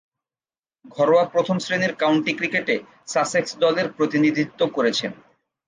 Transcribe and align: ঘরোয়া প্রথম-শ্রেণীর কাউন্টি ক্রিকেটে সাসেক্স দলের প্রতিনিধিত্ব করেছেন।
ঘরোয়া 0.85 1.25
প্রথম-শ্রেণীর 1.25 1.93
কাউন্টি 1.95 2.33
ক্রিকেটে 2.33 2.75
সাসেক্স 3.07 3.51
দলের 3.59 3.87
প্রতিনিধিত্ব 3.91 4.59
করেছেন। 4.67 5.11